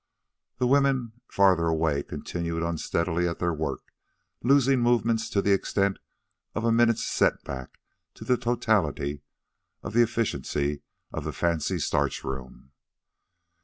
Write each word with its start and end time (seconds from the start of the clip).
The 0.57 0.65
women 0.65 1.11
farther 1.27 1.67
away 1.67 2.01
continued 2.01 2.63
unsteadily 2.63 3.27
at 3.27 3.37
their 3.37 3.53
work, 3.53 3.93
losing 4.41 4.79
movements 4.79 5.29
to 5.29 5.43
the 5.43 5.51
extent 5.51 5.99
of 6.55 6.63
a 6.65 6.71
minute's 6.71 7.03
set 7.05 7.43
back 7.43 7.77
to 8.15 8.25
the 8.25 8.35
totality 8.35 9.21
of 9.83 9.93
the 9.93 10.01
efficiency 10.01 10.81
of 11.13 11.23
the 11.23 11.31
fancy 11.31 11.77
starch 11.77 12.23
room. 12.23 12.71